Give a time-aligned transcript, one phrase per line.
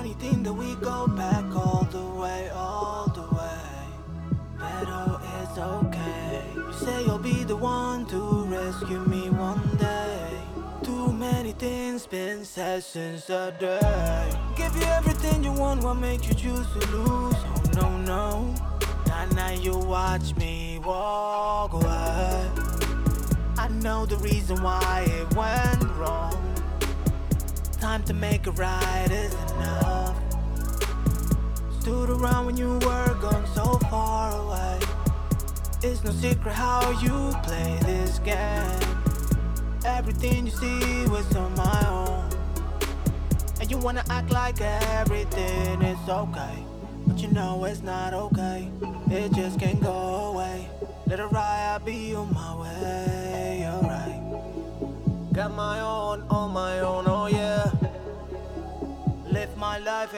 [0.00, 3.66] funny thing that we go back all the way, all the way.
[4.58, 4.88] But
[5.42, 6.42] it's okay.
[6.56, 10.40] You say you'll be the one to rescue me one day.
[10.82, 14.32] Too many things been said since that day.
[14.56, 17.34] Give you everything you want, what make you choose to lose?
[17.36, 18.54] Oh no, no.
[19.06, 22.50] Now, now you watch me walk away.
[23.58, 26.38] I know the reason why it went wrong.
[27.72, 29.79] Time to make it right is enough.
[32.20, 34.78] Around when you were gone so far away.
[35.82, 38.98] It's no secret how you play this game.
[39.86, 42.28] Everything you see was on my own.
[43.58, 46.62] And you wanna act like everything is okay.
[47.06, 48.68] But you know it's not okay.
[49.10, 50.68] It just can't go away.
[51.06, 53.66] Let it ride, I'll be on my way.
[53.66, 55.32] Alright.
[55.32, 55.99] Got my own,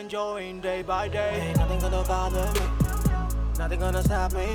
[0.00, 1.48] enjoying day by day.
[1.48, 2.66] Ain't nothing gonna bother me.
[3.58, 4.46] Nothing gonna stop me.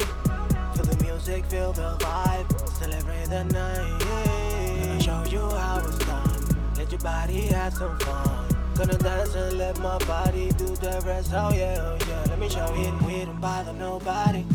[0.74, 2.48] Feel the music, feel the vibe.
[2.70, 4.00] Celebrate the night.
[4.00, 6.74] Gonna show you how it's done.
[6.76, 8.48] Let your body have some fun.
[8.76, 11.32] Gonna dance and let my body do the rest.
[11.34, 12.24] Oh yeah, oh yeah.
[12.30, 12.92] Let me show you.
[13.06, 14.46] We don't bother nobody.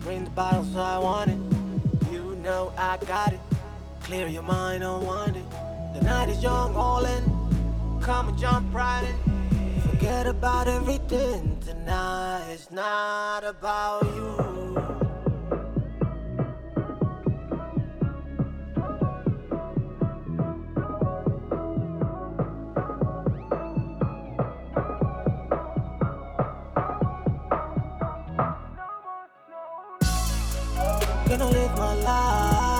[0.00, 2.12] Bring the bottles, I want it.
[2.12, 3.40] You know I got it.
[4.02, 5.44] Clear your mind, unwind it.
[5.94, 8.00] The night is young, all in.
[8.00, 9.29] Come and jump right in.
[10.00, 12.52] Forget about everything tonight.
[12.52, 14.34] It's not about you.
[31.28, 32.79] Gonna live my life.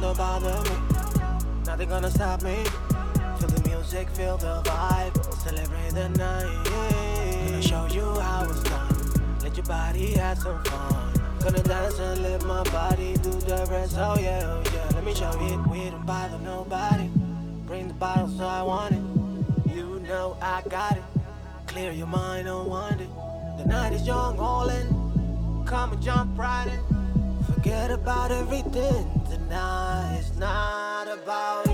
[0.00, 0.76] Gonna bother me,
[1.66, 2.64] nothing gonna stop me.
[3.38, 6.64] Feel the music, feel the vibe, celebrate the night.
[6.64, 9.38] Gonna show you how it's done.
[9.40, 11.12] Let your body have some fun.
[11.38, 13.94] Gonna dance and let my body do the rest.
[13.96, 14.94] Oh yeah, oh yeah.
[14.96, 15.64] Let me show you.
[15.70, 17.08] We don't bother nobody.
[17.64, 19.76] Bring the bottles, I want it.
[19.76, 21.04] You know I got it.
[21.68, 23.10] Clear your mind, unwind it.
[23.58, 25.64] The night is young, all in.
[25.66, 26.93] Come and jump right in.
[27.64, 30.18] Forget about everything tonight.
[30.20, 31.72] It's not about you.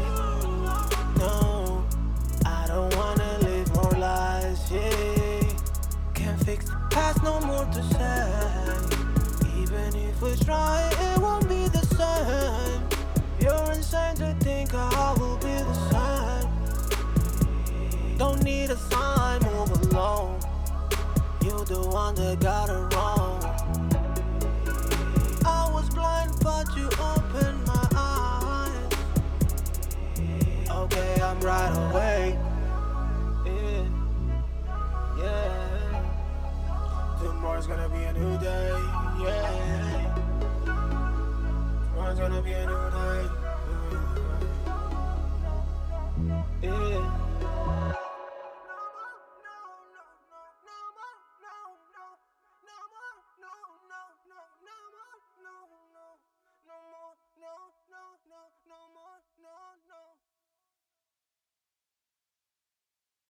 [1.18, 1.84] No,
[2.46, 4.70] I don't wanna live more lies.
[4.70, 5.42] Yeah,
[6.14, 8.32] can't fix the past, no more to say.
[9.60, 12.86] Even if we try, it won't be the same.
[13.40, 16.48] You're insane to think I will be the same.
[18.16, 20.38] Don't need a sign, move along.
[21.44, 22.69] You're the one that run.
[42.30, 43.19] gonna be a new guy.